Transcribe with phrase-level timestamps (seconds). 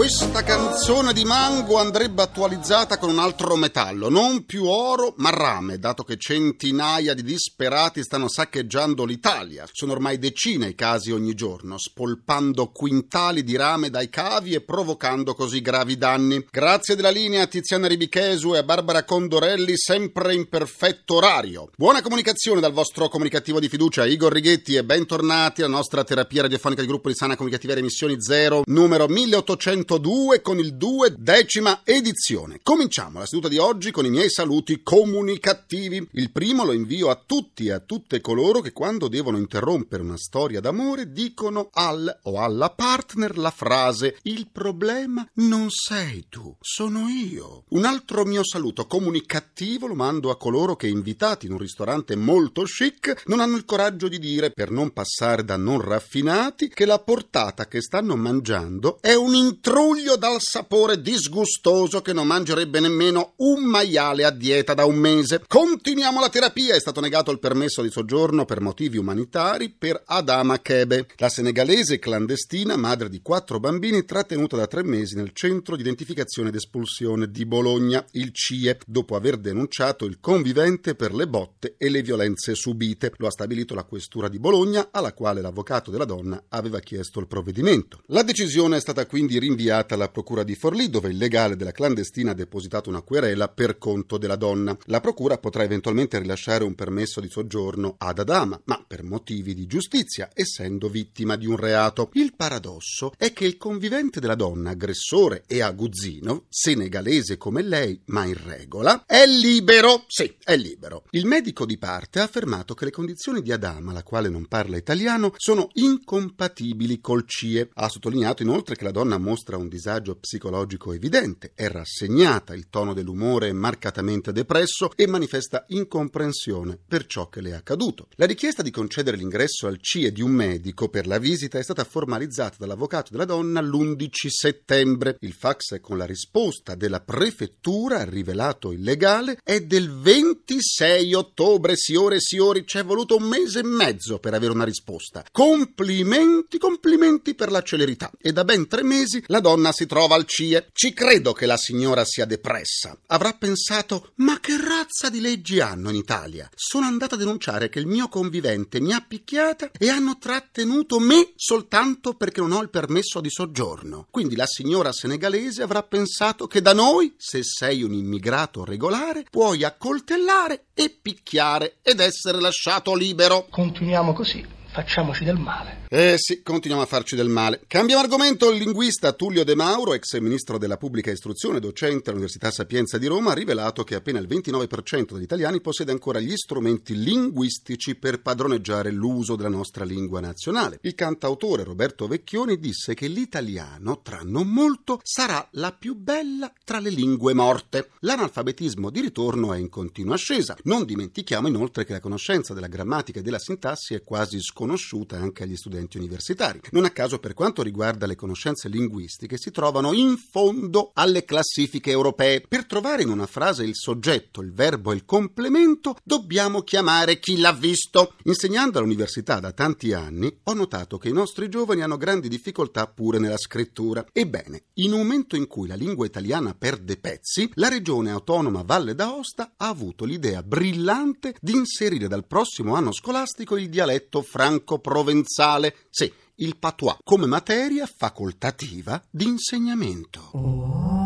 [0.00, 5.78] Questa canzone di Mango andrebbe attualizzata con un altro metallo, non più oro, ma rame,
[5.78, 9.66] dato che centinaia di disperati stanno saccheggiando l'Italia.
[9.70, 15.34] Sono ormai decine i casi ogni giorno, spolpando quintali di rame dai cavi e provocando
[15.34, 16.46] così gravi danni.
[16.50, 21.68] Grazie della linea a Tiziana Ribichesu e a Barbara Condorelli, sempre in perfetto orario.
[21.76, 26.80] Buona comunicazione dal vostro comunicativo di fiducia, Igor Righetti, e bentornati alla nostra terapia radiofonica
[26.80, 32.60] di gruppo di sana comunicativa Emissioni Zero, numero 1800 102 con il 2 decima edizione.
[32.62, 36.06] Cominciamo la seduta di oggi con i miei saluti comunicativi.
[36.12, 40.16] Il primo lo invio a tutti e a tutte coloro che quando devono interrompere una
[40.16, 47.08] storia d'amore dicono al o alla partner la frase il problema non sei tu, sono
[47.08, 47.64] io.
[47.70, 52.62] Un altro mio saluto comunicativo lo mando a coloro che invitati in un ristorante molto
[52.62, 57.00] chic non hanno il coraggio di dire per non passare da non raffinati che la
[57.00, 63.32] portata che stanno mangiando è un intro Truglio dal sapore disgustoso che non mangerebbe nemmeno
[63.36, 65.42] un maiale a dieta da un mese.
[65.46, 66.74] Continuiamo la terapia.
[66.74, 71.98] È stato negato il permesso di soggiorno per motivi umanitari per Adama Kebe, la senegalese
[71.98, 77.30] clandestina, madre di quattro bambini, trattenuta da tre mesi nel centro di identificazione ed espulsione
[77.30, 82.54] di Bologna, il CIE, dopo aver denunciato il convivente per le botte e le violenze
[82.54, 83.14] subite.
[83.16, 87.26] Lo ha stabilito la questura di Bologna, alla quale l'avvocato della donna aveva chiesto il
[87.26, 88.02] provvedimento.
[88.08, 91.70] La decisione è stata quindi rinviata inviata alla procura di Forlì, dove il legale della
[91.70, 94.76] clandestina ha depositato una querela per conto della donna.
[94.86, 99.66] La procura potrà eventualmente rilasciare un permesso di soggiorno ad Adama, ma per motivi di
[99.66, 102.08] giustizia, essendo vittima di un reato.
[102.14, 108.24] Il paradosso è che il convivente della donna, aggressore e aguzzino, senegalese come lei, ma
[108.24, 110.04] in regola, è libero.
[110.06, 111.04] Sì, è libero.
[111.10, 114.78] Il medico di parte ha affermato che le condizioni di Adama, la quale non parla
[114.78, 117.68] italiano, sono incompatibili col CIE.
[117.74, 122.94] Ha sottolineato inoltre che la donna mostra un disagio psicologico evidente, è rassegnata, il tono
[122.94, 128.08] dell'umore è marcatamente depresso e manifesta incomprensione per ciò che le è accaduto.
[128.16, 131.84] La richiesta di concedere l'ingresso al CIE di un medico per la visita è stata
[131.84, 135.16] formalizzata dall'avvocato della donna l'11 settembre.
[135.20, 141.76] Il fax con la risposta della prefettura, rivelato illegale, è del 26 ottobre.
[141.76, 145.24] Signore signori, ci è voluto un mese e mezzo per avere una risposta.
[145.30, 148.10] Complimenti, complimenti per la celerità.
[148.20, 150.68] E da ben tre mesi la donna donna si trova al CIE.
[150.72, 152.96] Ci credo che la signora sia depressa.
[153.08, 156.48] Avrà pensato: ma che razza di leggi hanno in Italia?
[156.54, 161.32] Sono andata a denunciare che il mio convivente mi ha picchiata e hanno trattenuto me
[161.36, 164.06] soltanto perché non ho il permesso di soggiorno.
[164.10, 169.64] Quindi la signora senegalese avrà pensato che da noi, se sei un immigrato regolare, puoi
[169.64, 173.46] accoltellare e picchiare ed essere lasciato libero.
[173.50, 175.80] Continuiamo così facciamoci del male.
[175.88, 177.62] Eh sì, continuiamo a farci del male.
[177.66, 178.50] Cambiamo argomento.
[178.50, 183.32] Il linguista Tullio De Mauro, ex ministro della pubblica istruzione, docente all'Università Sapienza di Roma,
[183.32, 188.92] ha rivelato che appena il 29% degli italiani possiede ancora gli strumenti linguistici per padroneggiare
[188.92, 190.78] l'uso della nostra lingua nazionale.
[190.82, 196.78] Il cantautore Roberto Vecchioni disse che l'italiano, tra non molto, sarà la più bella tra
[196.78, 197.90] le lingue morte.
[198.00, 200.56] L'analfabetismo di ritorno è in continua ascesa.
[200.62, 205.16] Non dimentichiamo inoltre che la conoscenza della grammatica e della sintassi è quasi sconosciuta conosciuta
[205.16, 206.60] anche agli studenti universitari.
[206.72, 211.90] Non a caso, per quanto riguarda le conoscenze linguistiche, si trovano in fondo alle classifiche
[211.90, 212.42] europee.
[212.46, 217.38] Per trovare in una frase il soggetto, il verbo e il complemento, dobbiamo chiamare chi
[217.38, 218.14] l'ha visto.
[218.24, 223.18] Insegnando all'università da tanti anni, ho notato che i nostri giovani hanno grandi difficoltà pure
[223.18, 224.04] nella scrittura.
[224.12, 228.94] Ebbene, in un momento in cui la lingua italiana perde pezzi, la regione autonoma Valle
[228.94, 235.76] d'Aosta ha avuto l'idea brillante di inserire dal prossimo anno scolastico il dialetto franco franco-provenzale,
[235.90, 240.30] sì, il patois, come materia facoltativa di insegnamento.
[240.32, 240.99] Oh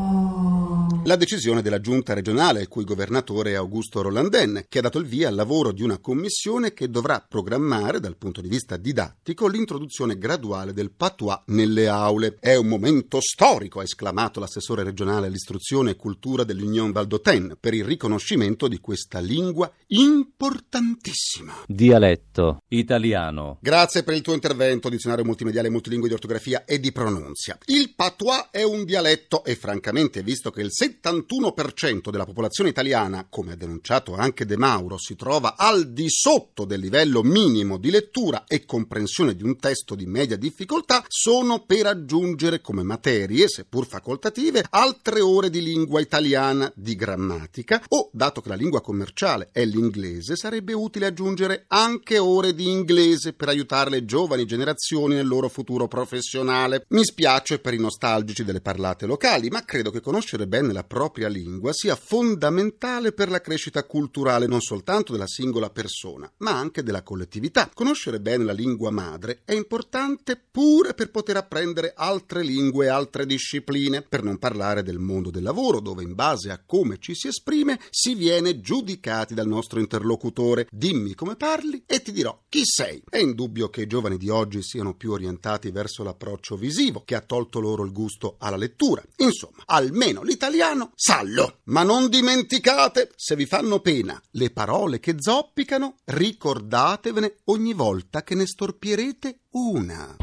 [1.04, 5.06] la decisione della giunta regionale, il cui governatore è Augusto Rolandin, che ha dato il
[5.06, 10.16] via al lavoro di una commissione che dovrà programmare, dal punto di vista didattico, l'introduzione
[10.16, 12.36] graduale del patois nelle aule.
[12.40, 17.84] È un momento storico, ha esclamato l'assessore regionale all'istruzione e cultura dell'Union Valdoten, per il
[17.84, 21.64] riconoscimento di questa lingua importantissima.
[21.66, 23.58] Dialetto italiano.
[23.60, 27.58] Grazie per il tuo intervento, dizionario multimediale multilingue di ortografia e di pronunzia.
[27.66, 30.70] Il patois è un dialetto e francamente, visto che il
[31.00, 36.64] 71% della popolazione italiana, come ha denunciato anche De Mauro, si trova al di sotto
[36.64, 41.86] del livello minimo di lettura e comprensione di un testo di media difficoltà, sono per
[41.86, 48.48] aggiungere come materie, seppur facoltative, altre ore di lingua italiana, di grammatica o, dato che
[48.48, 54.04] la lingua commerciale è l'inglese, sarebbe utile aggiungere anche ore di inglese per aiutare le
[54.04, 56.84] giovani generazioni nel loro futuro professionale.
[56.88, 61.28] Mi spiace per i nostalgici delle parlate locali, ma credo che conoscere bene la propria
[61.28, 67.02] lingua sia fondamentale per la crescita culturale non soltanto della singola persona, ma anche della
[67.02, 67.70] collettività.
[67.72, 73.26] Conoscere bene la lingua madre è importante pure per poter apprendere altre lingue e altre
[73.26, 77.28] discipline, per non parlare del mondo del lavoro, dove in base a come ci si
[77.28, 80.66] esprime si viene giudicati dal nostro interlocutore.
[80.70, 83.02] Dimmi come parli e ti dirò chi sei.
[83.08, 87.20] È indubbio che i giovani di oggi siano più orientati verso l'approccio visivo, che ha
[87.20, 89.02] tolto loro il gusto alla lettura.
[89.16, 91.60] Insomma, almeno l'italiano sallo.
[91.64, 98.34] Ma non dimenticate, se vi fanno pena le parole che zoppicano, ricordatevene ogni volta che
[98.34, 100.16] ne storpierete una.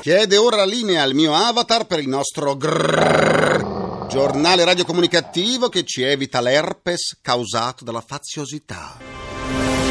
[0.00, 6.02] Chiede ora la linea al mio avatar per il nostro grrrr, giornale radiocomunicativo che ci
[6.02, 9.81] evita l'herpes causato dalla faziosità.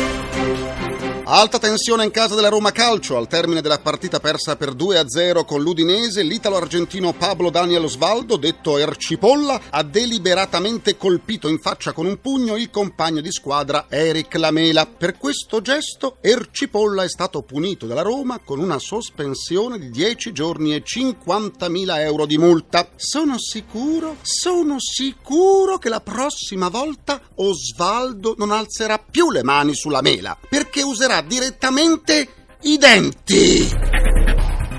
[1.34, 3.16] Alta tensione in casa della Roma Calcio.
[3.16, 9.62] Al termine della partita persa per 2-0 con l'Udinese, l'italo-argentino Pablo Daniel Osvaldo, detto Ercipolla,
[9.70, 14.86] ha deliberatamente colpito in faccia con un pugno il compagno di squadra Eric Lamela.
[14.86, 20.76] Per questo gesto, Ercipolla è stato punito dalla Roma con una sospensione di 10 giorni
[20.76, 22.90] e 50.000 euro di multa.
[22.98, 30.02] Sono sicuro, sono sicuro che la prossima volta Osvaldo non alzerà più le mani sulla
[30.02, 32.28] mela, perché userà direttamente
[32.62, 33.92] i denti.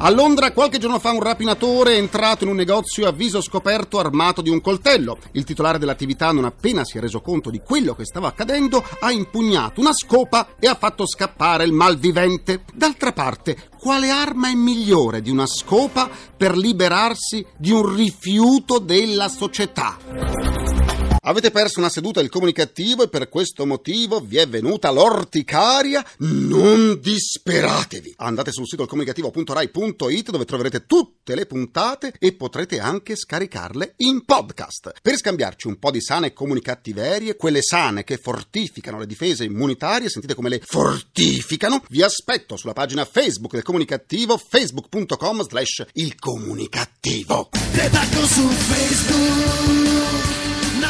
[0.05, 4.00] A Londra qualche giorno fa un rapinatore è entrato in un negozio a viso scoperto
[4.00, 5.17] armato di un coltello.
[5.31, 9.12] Il titolare dell'attività, non appena si è reso conto di quello che stava accadendo, ha
[9.12, 12.65] impugnato una scopa e ha fatto scappare il malvivente.
[12.75, 19.29] D'altra parte, quale arma è migliore di una scopa per liberarsi di un rifiuto della
[19.29, 20.92] società?
[21.24, 26.04] Avete perso una seduta del comunicativo e per questo motivo vi è venuta l'orticaria?
[26.19, 28.14] Non disperatevi!
[28.16, 34.94] Andate sul sito comunicativo.rai.it dove troverete tutte le puntate e potrete anche scaricarle in podcast.
[35.00, 40.34] Per scambiarci un po' di sane comunicattiverie, quelle sane che fortificano le difese immunitarie, sentite
[40.34, 47.48] come le fortificano, vi aspetto sulla pagina Facebook del comunicativo facebook.com slash il comunicativo.
[47.52, 50.12] su Facebook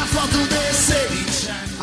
[0.03, 0.72] na foto dele.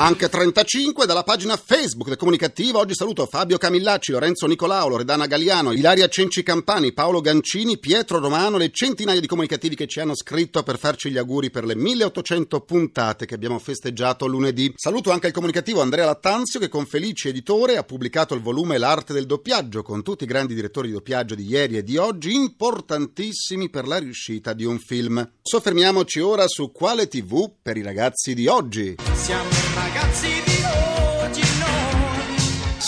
[0.00, 2.78] Anche 35 dalla pagina Facebook del Comunicativo.
[2.78, 8.56] Oggi saluto Fabio Camillacci, Lorenzo Nicolao, Loredana Galliano, Ilaria Cenci Campani, Paolo Gancini, Pietro Romano,
[8.56, 12.60] le centinaia di comunicativi che ci hanno scritto per farci gli auguri per le 1800
[12.62, 14.72] puntate che abbiamo festeggiato lunedì.
[14.74, 19.12] Saluto anche il comunicativo Andrea Lattanzio che con Felici Editore ha pubblicato il volume L'arte
[19.12, 23.68] del doppiaggio con tutti i grandi direttori di doppiaggio di ieri e di oggi importantissimi
[23.68, 25.30] per la riuscita di un film.
[25.42, 28.96] Soffermiamoci ora su quale TV per i ragazzi di oggi.
[29.12, 29.60] Siamo
[29.92, 30.49] ragazzi di oggi, noi.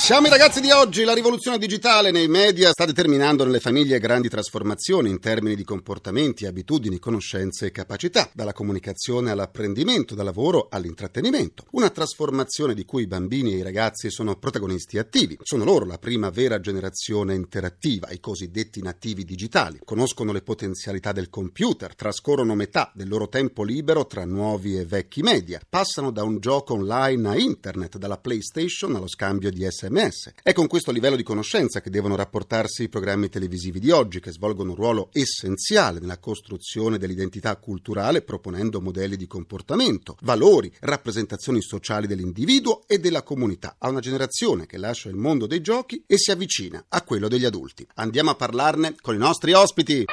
[0.02, 4.28] Siamo i ragazzi di oggi, la rivoluzione digitale nei media sta determinando nelle famiglie grandi
[4.28, 11.66] trasformazioni in termini di comportamenti, abitudini, conoscenze e capacità, dalla comunicazione all'apprendimento, dal lavoro all'intrattenimento.
[11.70, 15.38] Una trasformazione di cui i bambini e i ragazzi sono protagonisti attivi.
[15.40, 19.78] Sono loro la prima vera generazione interattiva, i cosiddetti nativi digitali.
[19.84, 25.22] Conoscono le potenzialità del computer, trascorrono metà del loro tempo libero tra nuovi e vecchi
[25.22, 30.32] media, passano da un gioco online a internet, dalla PlayStation allo scambio di SMS sms.
[30.42, 34.32] È con questo livello di conoscenza che devono rapportarsi i programmi televisivi di oggi, che
[34.32, 42.06] svolgono un ruolo essenziale nella costruzione dell'identità culturale, proponendo modelli di comportamento, valori, rappresentazioni sociali
[42.06, 46.30] dell'individuo e della comunità, a una generazione che lascia il mondo dei giochi e si
[46.30, 47.86] avvicina a quello degli adulti.
[47.94, 50.04] Andiamo a parlarne con i nostri ospiti.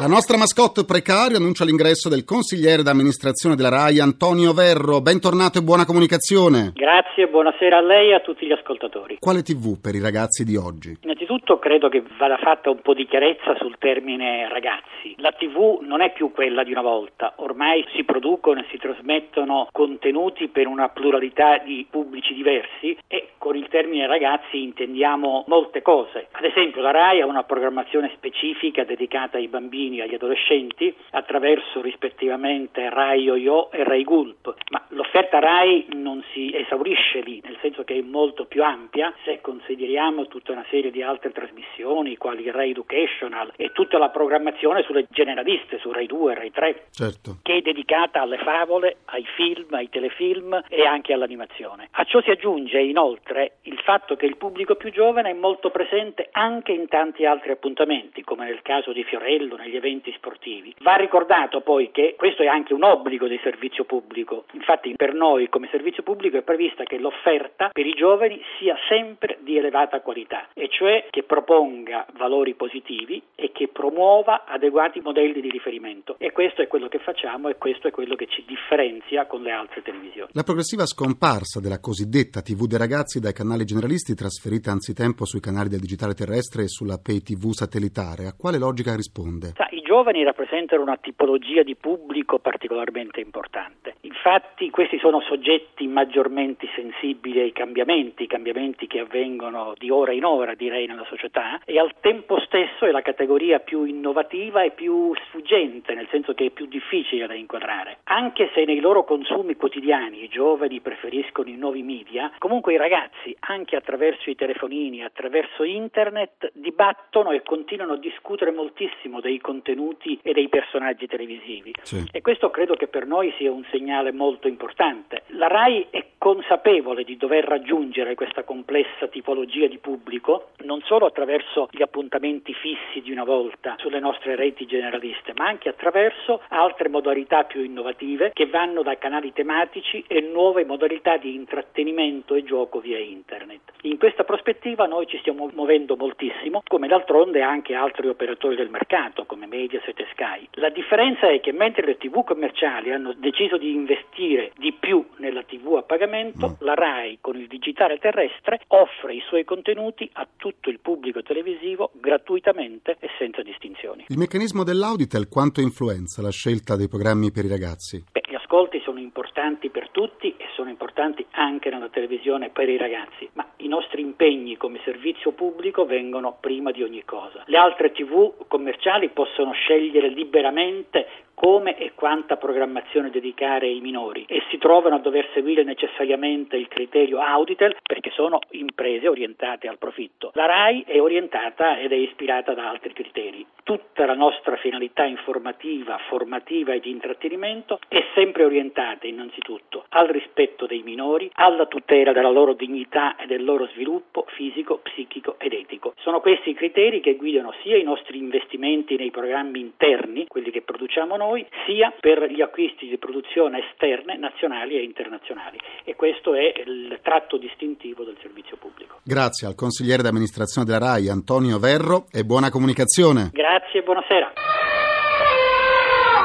[0.00, 5.00] La nostra mascotte precario annuncia l'ingresso del consigliere d'amministrazione della RAI Antonio Verro.
[5.00, 6.70] Bentornato e buona comunicazione.
[6.72, 9.16] Grazie, buonasera a lei e a tutti gli ascoltatori.
[9.18, 10.96] Quale TV per i ragazzi di oggi?
[11.02, 15.16] Innanzitutto credo che vada fatta un po' di chiarezza sul termine ragazzi.
[15.16, 19.66] La TV non è più quella di una volta, ormai si producono e si trasmettono
[19.72, 26.28] contenuti per una pluralità di pubblici diversi e con il termine ragazzi intendiamo molte cose.
[26.30, 30.94] Ad esempio la RAI ha una programmazione specifica dedicata ai bambini bambini e agli adolescenti
[31.10, 37.56] attraverso rispettivamente Rai Yo-Yo e Rai Gulp, ma l'offerta Rai non si esaurisce lì, nel
[37.60, 42.50] senso che è molto più ampia se consideriamo tutta una serie di altre trasmissioni quali
[42.50, 47.38] Rai Educational e tutta la programmazione sulle generaliste, su Rai 2, Rai 3, certo.
[47.42, 51.88] che è dedicata alle favole, ai film, ai telefilm e anche all'animazione.
[51.92, 56.28] A ciò si aggiunge inoltre il fatto che il pubblico più giovane è molto presente
[56.32, 60.74] anche in tanti altri appuntamenti, come nel caso di Fiorello, negli eventi sportivi.
[60.82, 64.44] Va ricordato poi che questo è anche un obbligo di servizio pubblico.
[64.52, 69.38] Infatti per noi come servizio pubblico è prevista che l'offerta per i giovani sia sempre
[69.40, 75.50] di elevata qualità, e cioè che proponga valori positivi e che promuova adeguati modelli di
[75.50, 76.16] riferimento.
[76.18, 79.50] E questo è quello che facciamo e questo è quello che ci differenzia con le
[79.50, 80.30] altre televisioni.
[80.32, 85.68] La progressiva scomparsa della cosiddetta TV dei ragazzi dai canali generalisti trasferita anzitempo sui canali
[85.68, 89.52] del digitale terrestre e sulla pay TV satellitare, a quale logica risponde?
[89.88, 93.94] Giovani rappresentano una tipologia di pubblico particolarmente importante.
[94.02, 100.52] Infatti questi sono soggetti maggiormente sensibili ai cambiamenti, cambiamenti che avvengono di ora in ora
[100.52, 105.94] direi nella società e al tempo stesso è la categoria più innovativa e più sfuggente,
[105.94, 108.00] nel senso che è più difficile da inquadrare.
[108.04, 113.34] Anche se nei loro consumi quotidiani i giovani preferiscono i nuovi media, comunque i ragazzi,
[113.40, 119.76] anche attraverso i telefonini, attraverso internet, dibattono e continuano a discutere moltissimo dei contenuti
[120.22, 121.72] e dei personaggi televisivi.
[121.82, 122.04] Sì.
[122.10, 125.22] E questo credo che per noi sia un segnale molto importante.
[125.28, 131.68] La RAI è consapevole di dover raggiungere questa complessa tipologia di pubblico, non solo attraverso
[131.70, 137.44] gli appuntamenti fissi di una volta sulle nostre reti generaliste, ma anche attraverso altre modalità
[137.44, 142.98] più innovative che vanno da canali tematici e nuove modalità di intrattenimento e gioco via
[142.98, 143.60] internet.
[143.82, 149.24] In questa prospettiva noi ci stiamo muovendo moltissimo, come d'altronde anche altri operatori del mercato
[149.24, 150.48] come Mediaset e Sky.
[150.52, 155.42] La differenza è che mentre le TV commerciali hanno deciso di investire di più nella
[155.42, 160.70] TV a pagamento, la RAI con il digitale terrestre offre i suoi contenuti a tutto
[160.70, 164.06] il pubblico televisivo gratuitamente e senza distinzioni.
[164.08, 168.04] Il meccanismo dell'Auditel quanto influenza la scelta dei programmi per i ragazzi?
[168.10, 172.76] Beh, gli ascolti sono importanti per tutti e sono importanti anche nella televisione per i
[172.76, 177.42] ragazzi, ma i nostri impegni come servizio pubblico vengono prima di ogni cosa.
[177.46, 181.06] Le altre TV commerciali possono scegliere liberamente
[181.38, 186.66] come e quanta programmazione dedicare ai minori e si trovano a dover seguire necessariamente il
[186.66, 190.32] criterio Auditel perché sono imprese orientate al profitto.
[190.34, 193.46] La RAI è orientata ed è ispirata da altri criteri.
[193.62, 200.66] Tutta la nostra finalità informativa, formativa e di intrattenimento è sempre orientata innanzitutto al rispetto
[200.66, 205.94] dei minori, alla tutela della loro dignità e del loro sviluppo fisico, psichico ed etico.
[206.02, 210.60] Sono questi i criteri che guidano sia i nostri investimenti nei programmi interni, quelli che
[210.60, 215.58] produciamo noi, sia per gli acquisti di produzione esterne, nazionali e internazionali.
[215.84, 219.00] E questo è il tratto distintivo del servizio pubblico.
[219.02, 223.30] Grazie al consigliere d'amministrazione della RAI Antonio Verro e buona comunicazione.
[223.32, 224.32] Grazie e buonasera.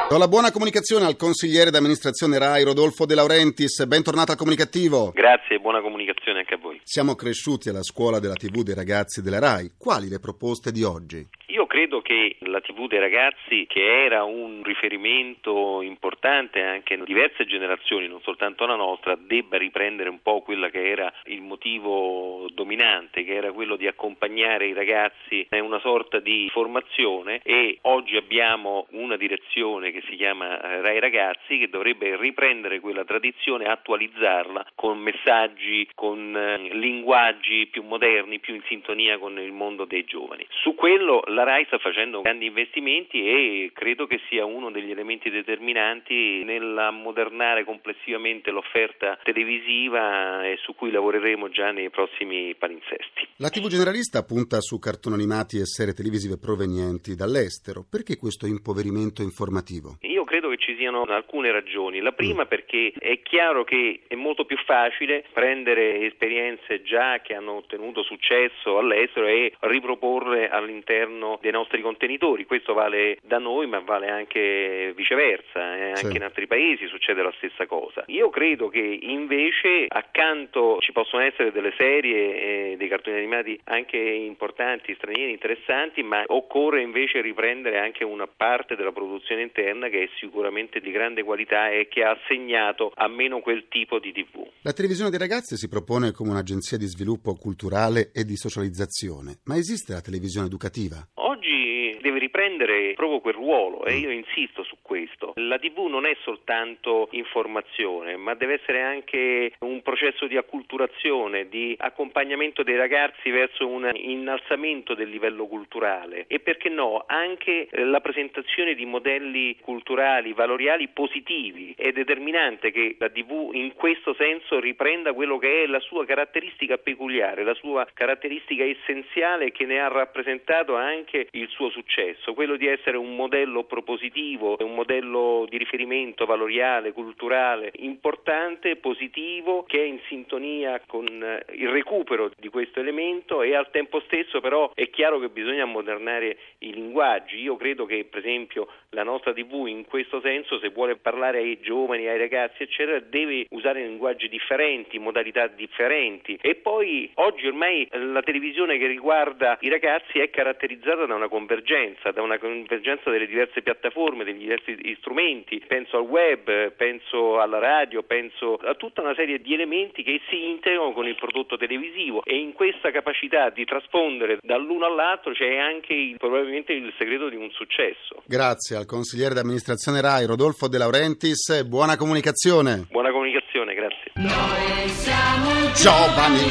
[0.10, 3.86] Do la buona comunicazione al consigliere d'amministrazione RAI Rodolfo De Laurentiis.
[3.86, 5.12] Bentornato al comunicativo.
[5.12, 6.80] Grazie e buona comunicazione anche a voi.
[6.84, 9.72] Siamo cresciuti alla scuola della TV dei ragazzi della RAI.
[9.78, 11.26] Quali le proposte di oggi?
[11.54, 17.46] Io credo che la TV dei ragazzi, che era un riferimento importante anche in diverse
[17.46, 23.24] generazioni, non soltanto la nostra, debba riprendere un po' quella che era il motivo dominante,
[23.24, 28.88] che era quello di accompagnare i ragazzi in una sorta di formazione e oggi abbiamo
[28.90, 35.00] una direzione che si chiama eh, Rai Ragazzi che dovrebbe riprendere quella tradizione attualizzarla con
[35.00, 40.46] messaggi, con eh, linguaggi più moderni, più in sintonia con il mondo dei giovani.
[40.50, 45.30] Su quello la Rai sta facendo grandi investimenti e credo che sia uno degli elementi
[45.30, 53.28] determinanti nell'ammodernare complessivamente l'offerta televisiva e su cui lavoreremo già nei prossimi palinsesti.
[53.38, 57.86] La TV generalista punta su cartoni animati e serie televisive provenienti dall'estero.
[57.90, 59.98] Perché questo impoverimento informativo?
[60.02, 62.00] Io credo che ci siano alcune ragioni.
[62.00, 67.54] La prima perché è chiaro che è molto più facile prendere esperienze già che hanno
[67.54, 72.46] ottenuto successo all'estero e riproporle all'interno dei nostri contenitori.
[72.46, 75.88] Questo vale da noi ma vale anche viceversa, eh?
[75.90, 76.16] anche Sì.
[76.18, 78.04] in altri paesi succede la stessa cosa.
[78.08, 83.98] Io credo che invece accanto ci possono essere delle serie e dei cartoni animati anche
[83.98, 90.10] importanti, stranieri, interessanti, ma occorre invece riprendere anche una parte della produzione interna che è
[90.18, 94.46] sicuramente di grande qualità e che ha segnato almeno quel tipo di TV.
[94.62, 99.56] La televisione dei ragazzi si propone come un'agenzia di sviluppo culturale e di socializzazione, ma
[99.56, 101.08] esiste la televisione educativa?
[101.16, 105.34] Oggi deve riprendere proprio quel ruolo e io insisto su questo.
[105.36, 111.76] La TV non è soltanto informazione, ma deve essere anche un processo di acculturazione, di
[111.78, 118.02] accompagnamento dei ragazzi verso un innalzamento del livello culturale e perché no anche eh, la
[118.02, 121.74] presentazione di modelli culturali, valoriali positivi.
[121.78, 126.78] È determinante che la TV in questo senso riprenda quello che è la sua caratteristica
[126.78, 132.68] peculiare, la sua caratteristica essenziale che ne ha rappresentato anche il suo successo, quello di
[132.68, 140.00] essere un modello propositivo, un modello di riferimento valoriale, culturale, importante, positivo, che è in
[140.08, 145.20] sintonia con eh, il recupero di questo elemento e al tempo stesso però è chiaro
[145.20, 147.40] che bisogna ammodernare i linguaggi.
[147.42, 151.60] Io credo che per esempio la nostra TV in questo senso, se vuole parlare ai
[151.62, 156.38] giovani, ai ragazzi, eccetera, deve usare linguaggi differenti, modalità differenti.
[156.42, 162.12] E poi oggi ormai la televisione che riguarda i ragazzi è caratterizzata da una convergenza,
[162.12, 162.73] da una convergenza
[163.10, 165.62] delle diverse piattaforme, degli diversi strumenti.
[165.66, 170.46] Penso al web, penso alla radio, penso a tutta una serie di elementi che si
[170.50, 175.94] integrano con il prodotto televisivo e in questa capacità di traspondere dall'uno all'altro c'è anche
[175.94, 178.24] il, probabilmente il segreto di un successo.
[178.26, 182.88] Grazie al consigliere d'amministrazione RAI Rodolfo De Laurentiis, buona comunicazione.
[182.90, 184.12] Buona comunicazione, grazie.
[184.16, 186.46] Noi siamo Giovani.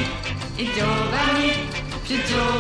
[0.57, 1.51] i giovani,
[2.07, 2.52] più giovani.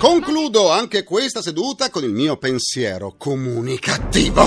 [0.00, 4.42] Concludo anche questa seduta con il mio pensiero comunicativo.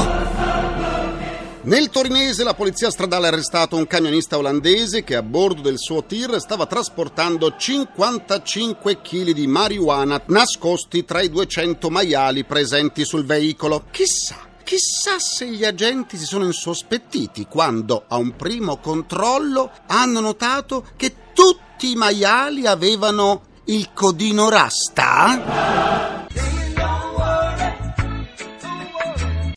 [1.62, 6.06] Nel torinese la polizia stradale ha arrestato un camionista olandese che a bordo del suo
[6.06, 13.86] tir stava trasportando 55 kg di marijuana nascosti tra i 200 maiali presenti sul veicolo.
[13.92, 20.88] Chissà Chissà se gli agenti si sono insospettiti quando, a un primo controllo, hanno notato
[20.96, 26.28] che tutti i maiali avevano il codino rasta.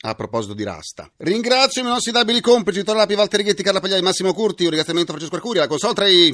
[0.01, 1.11] A proposito di Rasta.
[1.17, 5.11] Ringrazio i miei inossidabili complici, Vittorio Lapi, Walter Righetti, Carla Pagliai, Massimo Curti, un ringraziamento
[5.11, 6.31] a Francesco Arcuri, la console tra i...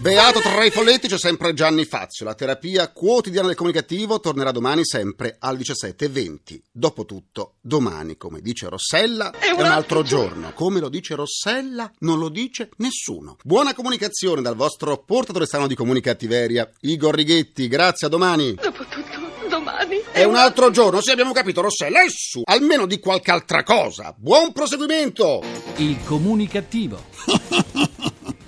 [0.00, 2.24] Beato tra i folletti c'è sempre Gianni Fazio.
[2.24, 6.58] La terapia quotidiana del comunicativo tornerà domani sempre alle 17.20.
[6.72, 10.52] Dopotutto, domani, come dice Rossella, è un altro giorno.
[10.54, 13.36] Come lo dice Rossella, non lo dice nessuno.
[13.44, 17.68] Buona comunicazione dal vostro portatore strano di comunicattiveria, Igor Righetti.
[17.68, 18.54] Grazie, a domani.
[18.54, 19.18] Dopotutto,
[19.50, 23.62] domani È un altro giorno, sì abbiamo capito Rossella, e su, almeno di qualche altra
[23.64, 24.14] cosa.
[24.16, 25.42] Buon proseguimento!
[25.76, 27.88] Il comunicativo.